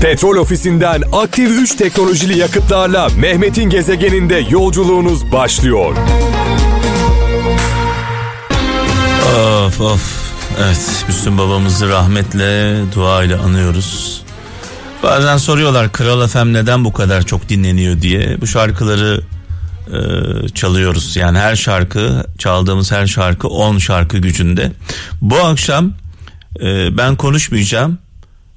[0.00, 5.96] Petrol ofisinden aktif 3 teknolojili yakıtlarla Mehmet'in gezegeninde yolculuğunuz başlıyor.
[9.66, 10.26] Of of.
[10.64, 14.22] Evet Müslüm babamızı rahmetle dua ile anıyoruz.
[15.02, 18.40] Bazen soruyorlar Kral FM neden bu kadar çok dinleniyor diye.
[18.40, 19.20] Bu şarkıları
[19.86, 19.98] e,
[20.48, 21.16] çalıyoruz.
[21.16, 24.72] Yani her şarkı çaldığımız her şarkı 10 şarkı gücünde.
[25.20, 25.92] Bu akşam
[26.60, 27.98] e, ben konuşmayacağım.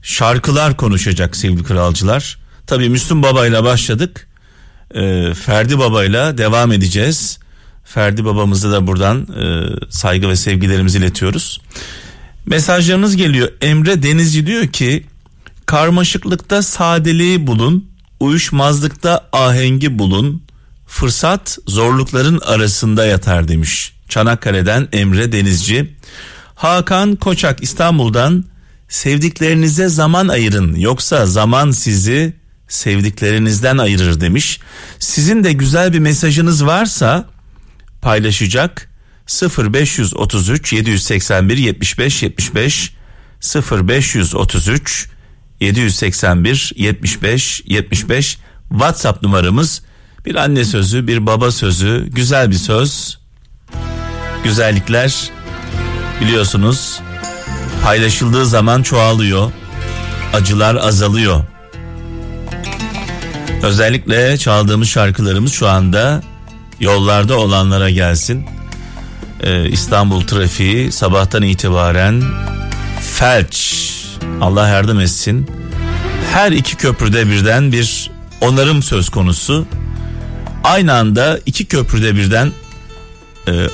[0.01, 2.37] Şarkılar konuşacak sevgili kralcılar.
[2.67, 4.27] Tabii Müslüm babayla başladık.
[4.95, 7.39] E, Ferdi babayla devam edeceğiz.
[7.85, 11.61] Ferdi babamızı da buradan e, saygı ve sevgilerimizi iletiyoruz.
[12.45, 13.49] Mesajlarınız geliyor.
[13.61, 15.05] Emre Denizci diyor ki
[15.65, 20.43] karmaşıklıkta sadeliği bulun, uyuşmazlıkta ahengi bulun,
[20.87, 23.93] fırsat zorlukların arasında yatar demiş.
[24.09, 25.95] Çanakkale'den Emre Denizci.
[26.55, 28.45] Hakan Koçak İstanbul'dan
[28.89, 32.33] sevdiklerinize zaman ayırın yoksa zaman sizi
[32.67, 34.59] sevdiklerinizden ayırır demiş.
[34.99, 37.25] Sizin de güzel bir mesajınız varsa
[38.01, 38.89] paylaşacak.
[39.57, 42.93] 0533 781 75 75
[43.71, 45.09] 0533
[45.59, 48.37] 781 75 75
[48.69, 49.81] WhatsApp numaramız
[50.25, 53.19] bir anne sözü bir baba sözü güzel bir söz.
[54.43, 55.31] Güzellikler
[56.21, 56.99] biliyorsunuz
[57.83, 59.51] paylaşıldığı zaman çoğalıyor.
[60.33, 61.43] Acılar azalıyor.
[63.63, 66.23] Özellikle çaldığımız şarkılarımız şu anda
[66.79, 68.45] yollarda olanlara gelsin.
[69.43, 72.23] Ee, İstanbul trafiği sabahtan itibaren
[73.01, 73.85] felç.
[74.41, 75.51] Allah yardım etsin.
[76.33, 79.65] Her iki köprüde birden bir onarım söz konusu.
[80.63, 82.51] Aynı anda iki köprüde birden
[83.47, 83.67] e,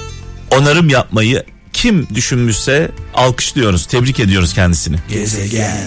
[0.52, 1.44] onarım yapmayı
[1.86, 4.96] kim düşünmüşse alkışlıyoruz, tebrik ediyoruz kendisini.
[5.10, 5.78] Gezegen.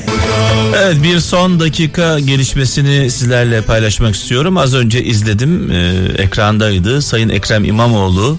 [0.77, 4.57] Evet bir son dakika gelişmesini sizlerle paylaşmak istiyorum.
[4.57, 7.03] Az önce izledim, e, ekrandaydı.
[7.03, 8.39] Sayın Ekrem İmamoğlu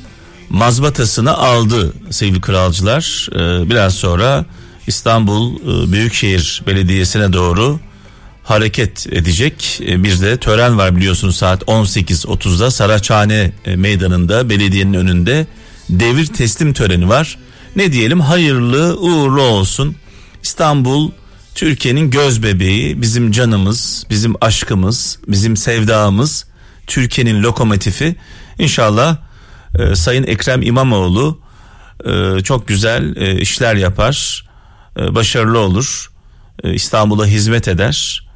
[0.49, 3.27] mazbatasını aldı sevgili kralcılar.
[3.35, 4.45] E, biraz sonra
[4.87, 7.79] İstanbul e, Büyükşehir Belediyesi'ne doğru
[8.43, 9.81] hareket edecek.
[9.87, 15.47] E, bir de tören var biliyorsunuz saat 18.30'da Saraçhane e, meydanında belediyenin önünde
[15.89, 17.37] devir teslim töreni var.
[17.75, 19.95] Ne diyelim hayırlı uğurlu olsun.
[20.43, 21.11] İstanbul
[21.55, 26.45] Türkiye'nin göz bebeği, bizim canımız, bizim aşkımız, bizim sevdamız,
[26.87, 28.15] Türkiye'nin lokomotifi.
[28.59, 29.17] İnşallah
[29.79, 31.39] e, Sayın Ekrem İmamoğlu
[32.05, 34.47] e, çok güzel e, işler yapar,
[34.99, 36.11] e, başarılı olur,
[36.63, 38.27] e, İstanbul'a hizmet eder.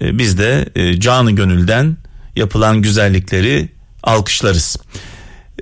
[0.00, 1.96] E, biz de e, canı gönülden
[2.36, 3.68] yapılan güzellikleri
[4.02, 4.76] alkışlarız.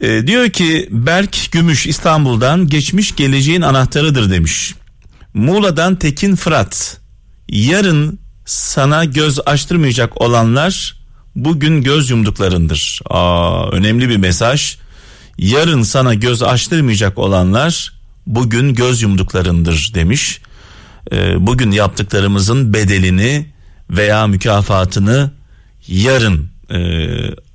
[0.00, 4.74] E, diyor ki Berk Gümüş İstanbul'dan geçmiş geleceğin anahtarıdır demiş.
[5.34, 7.00] Muğla'dan Tekin Fırat
[7.48, 10.96] yarın sana göz açtırmayacak olanlar
[11.36, 13.00] bugün göz yumduklarındır.
[13.10, 14.76] Aa, önemli bir mesaj.
[15.38, 17.92] Yarın sana göz açtırmayacak olanlar
[18.26, 20.40] bugün göz yumduklarındır demiş.
[21.12, 23.46] Ee, bugün yaptıklarımızın bedelini
[23.90, 25.30] veya mükafatını
[25.88, 26.78] yarın e,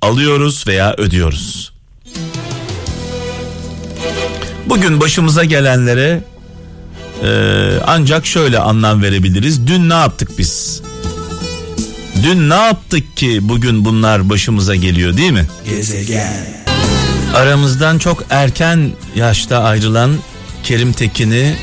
[0.00, 1.75] alıyoruz veya ödüyoruz.
[4.66, 6.24] Bugün başımıza gelenlere
[7.22, 7.28] e,
[7.86, 9.66] ancak şöyle anlam verebiliriz.
[9.66, 10.82] Dün ne yaptık biz?
[12.22, 15.46] Dün ne yaptık ki bugün bunlar başımıza geliyor değil mi?
[15.68, 16.46] Gezegen.
[17.34, 20.12] Aramızdan çok erken yaşta ayrılan
[20.62, 21.56] Kerim Tekin'i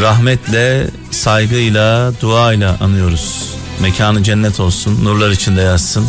[0.00, 3.44] rahmetle, saygıyla, duayla anıyoruz.
[3.80, 6.06] Mekanı cennet olsun, nurlar içinde yazsın.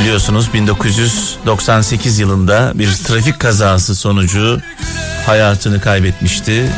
[0.00, 4.60] Biliyorsunuz 1998 yılında bir trafik kazası sonucu
[5.26, 6.70] hayatını kaybetmişti.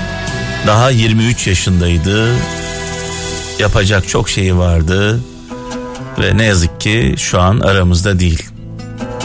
[0.66, 2.34] Daha 23 yaşındaydı.
[3.58, 5.20] Yapacak çok şeyi vardı
[6.18, 8.48] ve ne yazık ki şu an aramızda değil.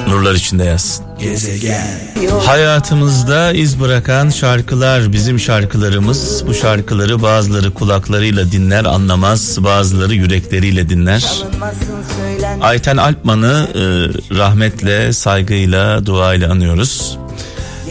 [0.08, 1.07] Nurlar içinde yazsın.
[1.20, 1.88] Gezegen.
[2.46, 6.44] Hayatımızda iz bırakan şarkılar bizim şarkılarımız.
[6.48, 11.26] Bu şarkıları bazıları kulaklarıyla dinler anlamaz bazıları yürekleriyle dinler.
[12.62, 13.80] Ayten Alpman'ı e,
[14.38, 17.18] rahmetle saygıyla duayla anıyoruz.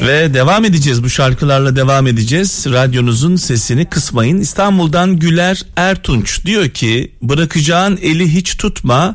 [0.06, 2.66] Ve devam edeceğiz bu şarkılarla devam edeceğiz.
[2.72, 4.40] Radyonuzun sesini kısmayın.
[4.40, 9.14] İstanbul'dan Güler Ertunç diyor ki bırakacağın eli hiç tutma,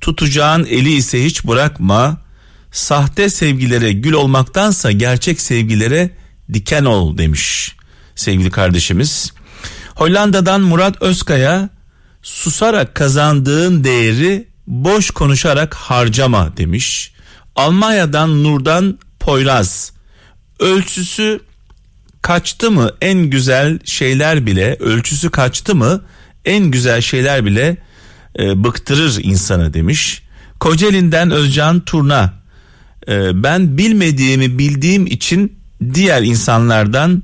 [0.00, 2.27] tutacağın eli ise hiç bırakma.
[2.72, 6.10] Sahte sevgilere gül olmaktansa gerçek sevgilere
[6.52, 7.76] diken ol demiş
[8.14, 9.32] sevgili kardeşimiz.
[9.94, 11.68] Hollanda'dan Murat Özkaya
[12.22, 17.12] susarak kazandığın değeri boş konuşarak harcama demiş.
[17.56, 19.92] Almanya'dan Nurdan Poyraz
[20.60, 21.40] ölçüsü
[22.22, 26.02] kaçtı mı en güzel şeyler bile ölçüsü kaçtı mı
[26.44, 27.76] en güzel şeyler bile
[28.38, 30.22] e, bıktırır insanı demiş.
[30.60, 32.37] Kocaeli'nden Özcan Turna
[33.08, 35.58] e, ben bilmediğimi bildiğim için
[35.94, 37.22] diğer insanlardan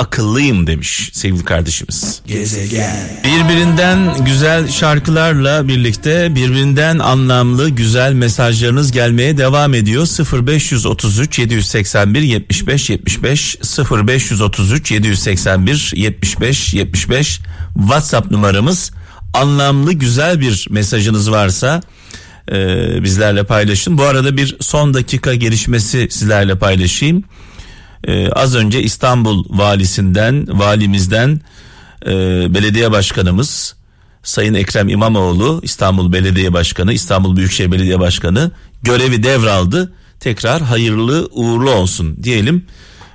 [0.00, 2.22] akıllıyım demiş sevgili kardeşimiz.
[2.26, 2.96] Gezegen.
[3.24, 10.06] Birbirinden güzel şarkılarla birlikte birbirinden anlamlı güzel mesajlarınız gelmeye devam ediyor.
[10.46, 13.58] 0533 781 75 75
[13.90, 17.40] 0533 781 75 75
[17.74, 18.92] WhatsApp numaramız.
[19.34, 21.80] Anlamlı güzel bir mesajınız varsa
[22.52, 23.98] e, bizlerle paylaşın.
[23.98, 27.24] Bu arada bir son dakika gelişmesi sizlerle paylaşayım.
[28.04, 31.40] Ee, az önce İstanbul valisinden, valimizden
[32.06, 32.10] e,
[32.54, 33.74] belediye başkanımız
[34.22, 38.50] Sayın Ekrem İmamoğlu İstanbul Belediye Başkanı, İstanbul Büyükşehir Belediye Başkanı
[38.82, 39.92] görevi devraldı.
[40.20, 42.66] Tekrar hayırlı uğurlu olsun diyelim.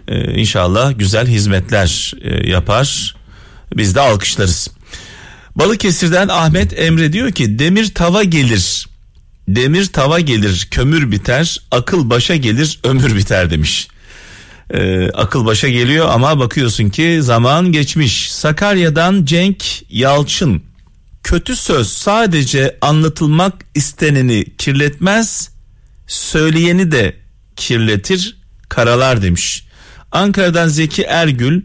[0.07, 3.15] Ee, inşallah güzel hizmetler e, yapar.
[3.75, 4.67] Biz de alkışlarız.
[5.55, 8.87] Balıkesir'den Ahmet Emre diyor ki demir tava gelir.
[9.47, 13.87] Demir tava gelir, kömür biter, akıl başa gelir, ömür biter demiş
[14.73, 18.31] e, akıl başa geliyor ama bakıyorsun ki zaman geçmiş.
[18.31, 20.63] Sakarya'dan Cenk Yalçın
[21.23, 25.49] kötü söz sadece anlatılmak isteneni kirletmez
[26.07, 27.15] söyleyeni de
[27.55, 28.37] kirletir
[28.69, 29.65] karalar demiş.
[30.11, 31.61] Ankara'dan Zeki Ergül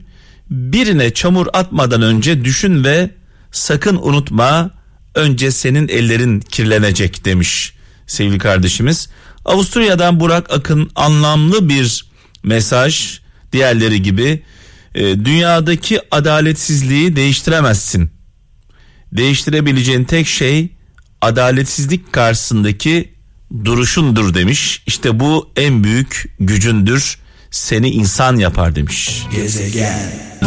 [0.50, 3.10] birine çamur atmadan önce düşün ve
[3.52, 4.70] sakın unutma
[5.20, 7.74] önce senin ellerin kirlenecek demiş
[8.06, 9.08] sevgili kardeşimiz.
[9.44, 12.10] Avusturya'dan Burak Akın anlamlı bir
[12.42, 13.20] mesaj
[13.52, 14.42] diğerleri gibi
[14.94, 18.10] e, dünyadaki adaletsizliği değiştiremezsin.
[19.12, 20.68] Değiştirebileceğin tek şey
[21.20, 23.14] adaletsizlik karşısındaki
[23.64, 24.82] duruşundur demiş.
[24.86, 27.18] İşte bu en büyük gücündür.
[27.50, 29.26] Seni insan yapar demiş.
[29.36, 29.98] Gezegen.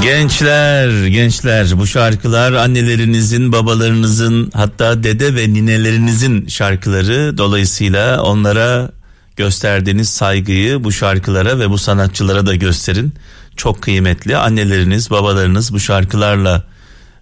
[0.01, 7.38] Gençler, gençler bu şarkılar annelerinizin, babalarınızın hatta dede ve ninelerinizin şarkıları.
[7.38, 8.91] Dolayısıyla onlara
[9.35, 13.13] gösterdiğiniz saygıyı bu şarkılara ve bu sanatçılara da gösterin.
[13.57, 14.38] Çok kıymetli.
[14.38, 16.63] Anneleriniz, babalarınız bu şarkılarla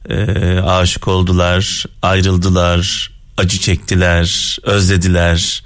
[0.09, 0.15] e,
[0.59, 5.63] aşık oldular, ayrıldılar, acı çektiler, özlediler,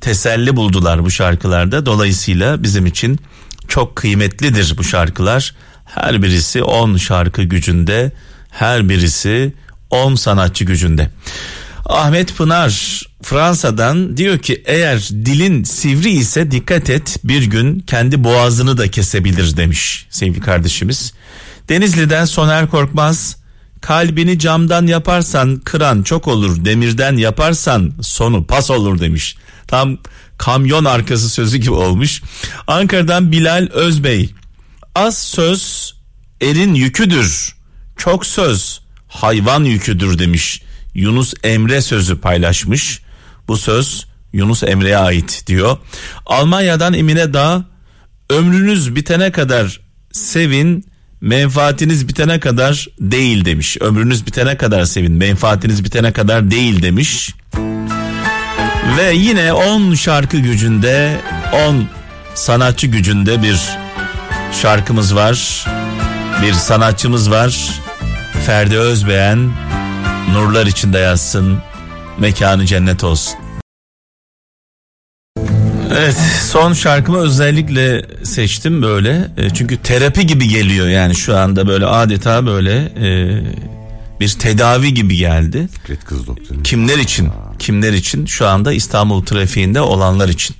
[0.00, 1.86] teselli buldular bu şarkılarda.
[1.86, 3.20] Dolayısıyla bizim için
[3.68, 5.54] çok kıymetlidir bu şarkılar.
[5.84, 8.12] Her birisi 10 şarkı gücünde,
[8.50, 9.52] her birisi
[9.90, 11.10] 10 sanatçı gücünde.
[11.84, 18.78] Ahmet Pınar Fransa'dan diyor ki eğer dilin sivri ise dikkat et bir gün kendi boğazını
[18.78, 21.12] da kesebilir demiş sevgili kardeşimiz.
[21.68, 23.36] Denizli'den Soner Korkmaz
[23.80, 29.36] kalbini camdan yaparsan kıran çok olur demirden yaparsan sonu pas olur demiş.
[29.66, 29.98] Tam
[30.38, 32.22] kamyon arkası sözü gibi olmuş.
[32.66, 34.34] Ankara'dan Bilal Özbey
[34.94, 35.94] az söz
[36.40, 37.56] erin yüküdür
[37.96, 40.62] çok söz hayvan yüküdür demiş.
[40.94, 43.02] Yunus Emre sözü paylaşmış.
[43.48, 45.78] Bu söz Yunus Emre'ye ait diyor.
[46.26, 47.64] Almanya'dan Emine Dağ
[48.30, 49.80] ömrünüz bitene kadar
[50.12, 50.86] sevin
[51.20, 53.76] menfaatiniz bitene kadar değil demiş.
[53.80, 57.34] Ömrünüz bitene kadar sevin menfaatiniz bitene kadar değil demiş.
[58.94, 61.20] Ve yine 10 şarkı gücünde
[61.68, 61.88] 10
[62.34, 63.60] sanatçı gücünde bir
[64.62, 65.66] şarkımız var.
[66.42, 67.80] Bir sanatçımız var.
[68.46, 69.50] Ferdi Özbeğen
[70.32, 71.58] nurlar içinde yatsın,
[72.18, 73.34] mekanı cennet olsun.
[75.90, 81.86] Evet son şarkımı özellikle seçtim böyle e, çünkü terapi gibi geliyor yani şu anda böyle
[81.86, 83.40] adeta böyle e,
[84.20, 85.68] bir tedavi gibi geldi.
[85.72, 86.62] Fikret Kız Doktoru.
[86.62, 87.28] Kimler için?
[87.58, 88.26] Kimler için?
[88.26, 90.56] Şu anda İstanbul trafiğinde olanlar için.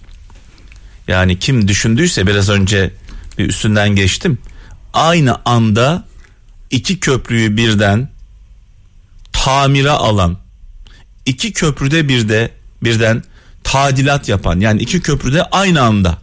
[1.08, 2.90] Yani kim düşündüyse biraz önce
[3.38, 4.38] bir üstünden geçtim.
[4.92, 6.04] Aynı anda
[6.70, 8.08] iki köprüyü birden
[9.32, 10.38] tamire alan
[11.26, 12.50] iki köprüde bir de
[12.82, 13.22] birden
[13.64, 16.18] tadilat yapan yani iki köprüde aynı anda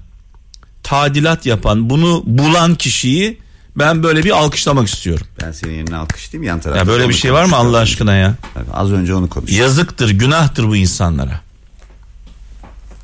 [0.83, 3.42] tadilat yapan bunu bulan kişiyi
[3.75, 5.27] ben böyle bir alkışlamak istiyorum.
[5.41, 6.79] Ben senin yerine alkışlayayım yan tarafta.
[6.79, 8.35] Ya böyle bir şey var mı Allah aşkına ya?
[8.73, 9.59] Az önce onu konuştuk.
[9.59, 11.41] Yazıktır, günahtır bu insanlara.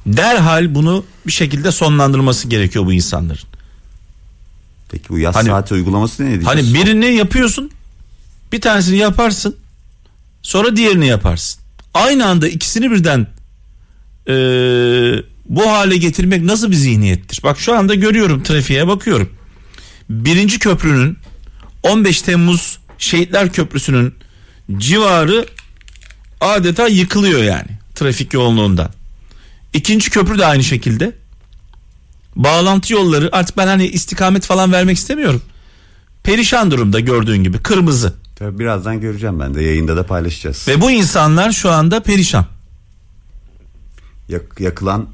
[0.06, 3.44] Derhal bunu bir şekilde sonlandırması gerekiyor bu insanların.
[4.92, 6.48] Peki bu yaz Hani- saati uygulaması ne diyeceğiz?
[6.48, 7.72] Hani birini yapıyorsun,
[8.52, 9.56] bir tanesini yaparsın,
[10.42, 11.62] sonra diğerini yaparsın.
[11.94, 13.28] Aynı anda ikisini birden
[14.28, 17.40] eee, bu hale getirmek nasıl bir zihniyettir?
[17.44, 19.30] Bak şu anda görüyorum trafiğe bakıyorum.
[20.10, 21.18] Birinci köprünün
[21.84, 24.13] 15 Temmuz Şehitler Köprüsü'nün
[24.78, 25.46] civarı
[26.42, 28.89] adeta yıkılıyor yani trafik yoğunluğundan.
[29.74, 31.12] İkinci köprü de aynı şekilde.
[32.36, 35.42] Bağlantı yolları artık ben hani istikamet falan vermek istemiyorum.
[36.24, 38.13] Perişan durumda gördüğün gibi kırmızı.
[38.36, 40.68] Tabii birazdan göreceğim ben de yayında da paylaşacağız.
[40.68, 42.46] Ve bu insanlar şu anda perişan.
[44.30, 45.10] Yak- yakılan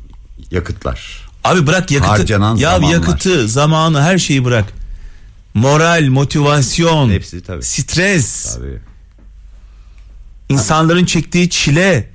[0.52, 1.25] yakıtlar.
[1.44, 2.12] Abi bırak yakıtı.
[2.12, 2.94] Harcanan ya zamanlar.
[2.94, 4.66] yakıtı, zamanı, her şeyi bırak.
[5.56, 7.64] Moral, motivasyon, Hepsi tabii.
[7.64, 8.80] stres, Tabii.
[10.50, 12.10] insanların çektiği çile.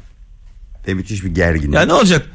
[0.86, 1.74] Ve müthiş bir gerginlik.
[1.74, 2.26] Ya ne olacak?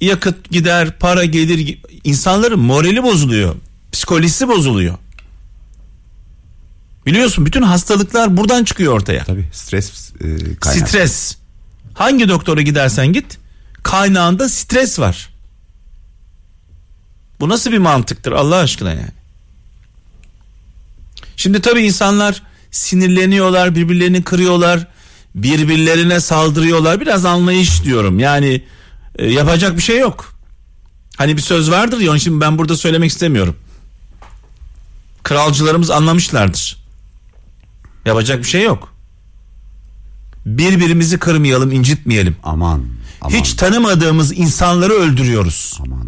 [0.00, 1.78] Yakıt gider, para gelir.
[2.04, 3.54] İnsanların morali bozuluyor.
[3.92, 4.98] Psikolojisi bozuluyor.
[7.06, 9.24] Biliyorsun bütün hastalıklar buradan çıkıyor ortaya.
[9.24, 10.88] Tabii stres e, kaynak.
[10.88, 11.36] Stres.
[11.94, 13.38] Hangi doktora gidersen git
[13.82, 15.28] kaynağında stres var.
[17.40, 19.21] Bu nasıl bir mantıktır Allah aşkına yani?
[21.42, 24.86] Şimdi tabii insanlar sinirleniyorlar, birbirlerini kırıyorlar,
[25.34, 27.00] birbirlerine saldırıyorlar.
[27.00, 28.18] Biraz anlayış diyorum.
[28.18, 28.62] Yani
[29.18, 30.34] e, yapacak bir şey yok.
[31.16, 33.56] Hani bir söz vardır ya, şimdi ben burada söylemek istemiyorum.
[35.22, 36.76] Kralcılarımız anlamışlardır.
[38.06, 38.94] Yapacak bir şey yok.
[40.46, 42.36] Birbirimizi kırmayalım, incitmeyelim.
[42.42, 42.84] Aman.
[43.20, 45.78] aman Hiç tanımadığımız insanları öldürüyoruz.
[45.84, 46.06] aman.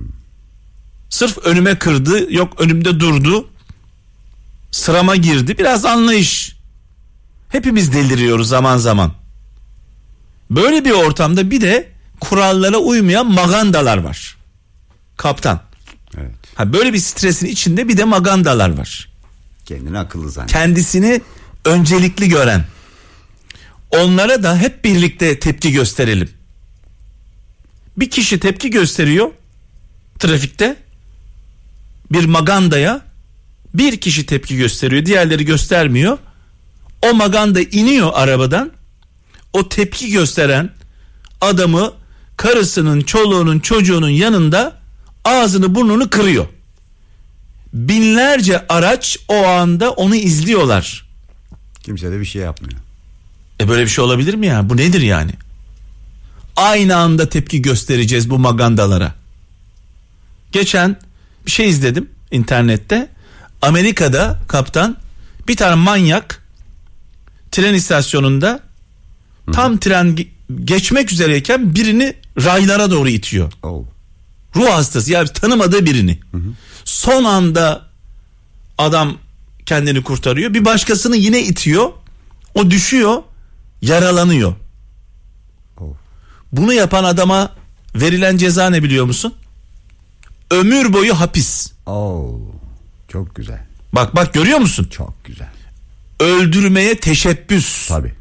[1.11, 3.49] Sırf önüme kırdı, yok önümde durdu.
[4.75, 5.59] Sırama girdi.
[5.59, 6.57] Biraz anlayış.
[7.49, 9.13] Hepimiz deliriyoruz zaman zaman.
[10.51, 11.89] Böyle bir ortamda bir de
[12.21, 14.37] kurallara uymayan magandalar var.
[15.17, 15.61] Kaptan.
[16.17, 16.35] Evet.
[16.55, 19.09] Ha böyle bir stresin içinde bir de magandalar var.
[19.65, 20.53] Kendini akıllı zannet.
[20.53, 21.21] Kendisini
[21.65, 22.65] öncelikli gören.
[23.91, 26.31] Onlara da hep birlikte tepki gösterelim.
[27.97, 29.31] Bir kişi tepki gösteriyor
[30.19, 30.77] trafikte.
[32.13, 33.14] Bir magandaya
[33.75, 36.19] bir kişi tepki gösteriyor, diğerleri göstermiyor.
[37.03, 38.71] O maganda iniyor arabadan.
[39.53, 40.71] O tepki gösteren
[41.41, 41.93] adamı
[42.37, 44.79] karısının, çoluğunun, çocuğunun yanında
[45.25, 46.47] ağzını burnunu kırıyor.
[47.73, 51.09] Binlerce araç o anda onu izliyorlar.
[51.83, 52.81] Kimse de bir şey yapmıyor.
[53.61, 54.71] E böyle bir şey olabilir mi ya?
[54.71, 55.31] Bu nedir yani?
[56.57, 59.15] Aynı anda tepki göstereceğiz bu magandalara.
[60.53, 60.97] Geçen
[61.47, 63.09] bir şey izledim internette.
[63.65, 64.97] Amerika'da kaptan
[65.49, 66.43] bir tane manyak
[67.51, 68.61] tren istasyonunda
[69.53, 70.29] tam tren ge-
[70.65, 73.53] geçmek üzereyken birini raylara doğru itiyor.
[73.63, 73.85] Oh.
[74.57, 76.21] Ruh hastası yani tanımadığı birini.
[76.85, 77.83] Son anda
[78.79, 79.19] adam
[79.67, 80.55] kendini kurtarıyor.
[80.55, 81.91] Bir başkasını yine itiyor.
[82.55, 83.23] O düşüyor,
[83.83, 84.55] yaralanıyor.
[85.81, 85.95] Oh.
[86.53, 87.53] Bunu yapan adama
[87.95, 89.35] verilen ceza ne biliyor musun?
[90.51, 91.73] Ömür boyu hapis.
[91.87, 92.39] Oh.
[93.15, 93.59] Çok güzel.
[93.93, 94.89] Bak bak görüyor musun?
[94.91, 95.49] Çok güzel.
[96.21, 97.89] Öldürmeye teşebbüs.
[97.89, 98.13] Tabii.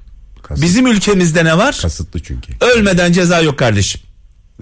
[0.43, 1.79] Kasıt, Bizim ülkemizde ne var?
[1.81, 2.53] kasıtlı çünkü.
[2.61, 4.01] Ölmeden ceza yok kardeşim.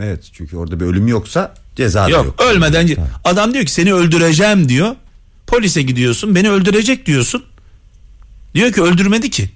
[0.02, 2.42] Evet çünkü orada bir ölüm yoksa ceza da Yok, yok.
[2.42, 4.96] ölmeden ce- adam diyor ki seni öldüreceğim diyor.
[5.48, 7.44] Polise gidiyorsun beni öldürecek diyorsun.
[8.56, 9.50] Diyor ki öldürmedi ki.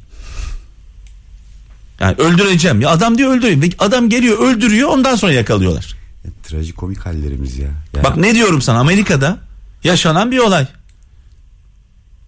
[2.00, 3.70] Yani öldüreceğim ya adam diyor öldüreyim.
[3.80, 5.96] Adam geliyor öldürüyor ondan sonra yakalıyorlar.
[6.26, 7.68] E, trajikomik hallerimiz ya.
[7.96, 8.04] ya.
[8.04, 9.46] Bak ne diyorum sana Amerika'da
[9.86, 10.68] yaşanan bir olay.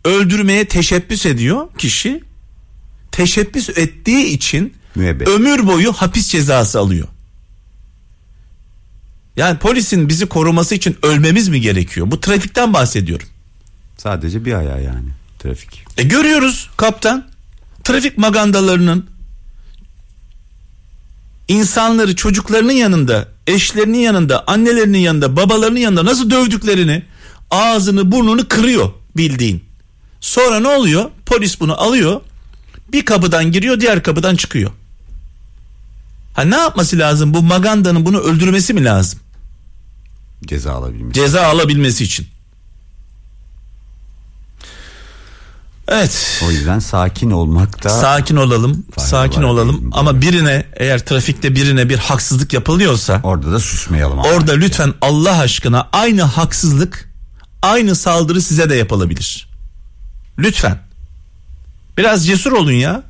[0.06, 2.24] Öldürmeye teşebbüs ediyor kişi.
[3.12, 5.28] Teşebbüs ettiği için Müebbet.
[5.28, 7.08] ömür boyu hapis cezası alıyor.
[9.36, 12.12] Yani polisin bizi koruması için ölmemiz mi gerekiyor?
[12.12, 13.28] Bu trafikten bahsediyorum.
[13.98, 15.10] Sadece bir ayağı yani
[15.40, 15.84] trafik.
[15.98, 17.28] E görüyoruz kaptan.
[17.84, 19.10] Trafik magandalarının
[21.48, 27.04] insanları çocuklarının yanında, eşlerinin yanında, annelerinin yanında, babalarının yanında nasıl dövdüklerini,
[27.52, 29.64] ağzını, burnunu kırıyor bildiğin.
[30.22, 31.10] Sonra ne oluyor?
[31.26, 32.22] Polis bunu alıyor.
[32.92, 34.72] Bir kapıdan giriyor, diğer kapıdan çıkıyor.
[36.34, 37.34] Ha ne yapması lazım?
[37.34, 39.20] Bu magandanın bunu öldürmesi mi lazım?
[40.46, 41.16] Ceza alabilmiş.
[41.16, 42.28] Ceza alabilmesi için.
[45.88, 46.42] Evet.
[46.48, 49.90] o yüzden sakin olmakta Sakin olalım, sakin olalım.
[49.94, 54.20] Ama birine eğer trafikte birine bir haksızlık yapılıyorsa orada da susmayalım.
[54.20, 57.10] orada lütfen Allah aşkına aynı haksızlık,
[57.62, 59.50] aynı saldırı size de yapılabilir.
[60.40, 60.80] Lütfen.
[61.98, 63.04] Biraz cesur olun ya.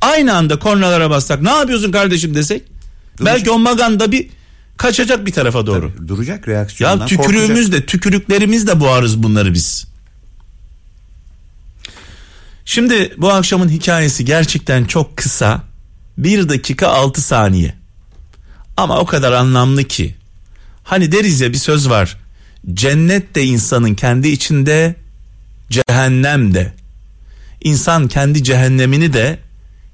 [0.00, 2.62] Aynı anda kornalara bassak ne yapıyorsun kardeşim desek
[3.20, 4.28] belki o maganda bir
[4.76, 5.92] kaçacak bir tarafa doğru.
[6.08, 9.86] Duracak reaksiyondan Ya tükürüğümüzle tükürüklerimizle boğarız bunları biz.
[12.64, 15.62] Şimdi bu akşamın hikayesi gerçekten çok kısa.
[16.18, 17.74] 1 dakika 6 saniye.
[18.76, 20.14] Ama o kadar anlamlı ki.
[20.84, 22.16] Hani deriz ya bir söz var.
[22.72, 24.94] Cennet de insanın kendi içinde,
[25.70, 26.72] cehennem de.
[27.60, 29.38] İnsan kendi cehennemini de,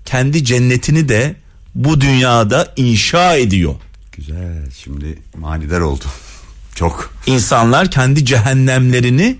[0.04, 1.34] kendi cennetini de
[1.74, 3.74] bu dünyada inşa ediyor.
[4.12, 6.04] Güzel şimdi manidar oldu.
[6.74, 7.14] Çok.
[7.26, 9.36] İnsanlar kendi cehennemlerini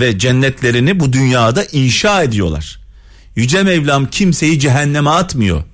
[0.00, 2.80] ve cennetlerini bu dünyada inşa ediyorlar.
[3.36, 5.64] Yüce Mevlam kimseyi cehenneme atmıyor.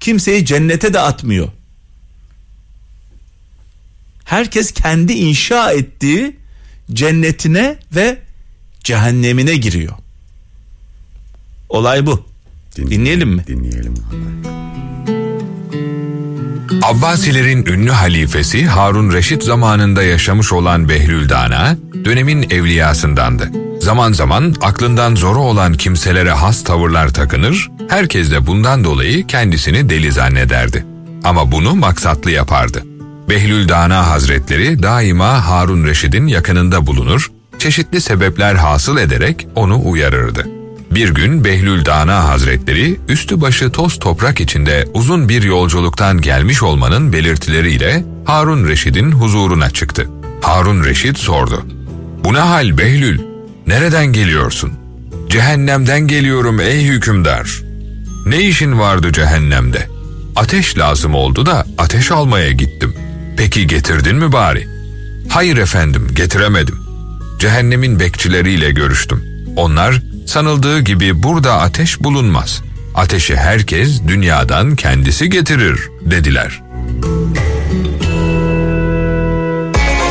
[0.00, 1.48] Kimseyi cennete de atmıyor.
[4.28, 6.36] Herkes kendi inşa ettiği
[6.92, 8.18] cennetine ve
[8.84, 9.92] cehennemine giriyor.
[11.68, 12.26] Olay bu.
[12.76, 13.44] Dinleyelim mi?
[13.46, 13.94] Dinleyelim.
[16.82, 23.50] Abbasilerin ünlü halifesi Harun Reşit zamanında yaşamış olan Behlül Dana, dönemin evliyasındandı.
[23.80, 30.12] Zaman zaman aklından zoru olan kimselere has tavırlar takınır, herkes de bundan dolayı kendisini deli
[30.12, 30.86] zannederdi.
[31.24, 32.87] Ama bunu maksatlı yapardı.
[33.28, 40.46] Behlül Dana Hazretleri daima Harun Reşid'in yakınında bulunur, çeşitli sebepler hasıl ederek onu uyarırdı.
[40.90, 47.12] Bir gün Behlül Dana Hazretleri üstü başı toz toprak içinde uzun bir yolculuktan gelmiş olmanın
[47.12, 50.08] belirtileriyle Harun Reşid'in huzuruna çıktı.
[50.42, 51.66] Harun Reşid sordu.
[52.24, 53.20] Bu ne hal Behlül?
[53.66, 54.72] Nereden geliyorsun?
[55.28, 57.62] Cehennemden geliyorum ey hükümdar.
[58.26, 59.88] Ne işin vardı cehennemde?
[60.36, 62.94] Ateş lazım oldu da ateş almaya gittim.
[63.38, 64.68] Peki getirdin mi bari?
[65.28, 66.76] Hayır efendim getiremedim.
[67.38, 69.24] Cehennemin bekçileriyle görüştüm.
[69.56, 72.62] Onlar sanıldığı gibi burada ateş bulunmaz.
[72.94, 76.62] Ateşi herkes dünyadan kendisi getirir dediler.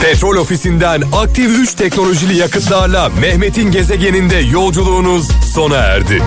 [0.01, 6.22] Petrol ofisinden aktif 3 teknolojili yakıtlarla Mehmet'in gezegeninde yolculuğunuz sona erdi.